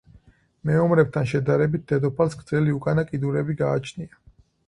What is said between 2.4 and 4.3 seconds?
გრძელი უკანა კიდურები გააჩნია.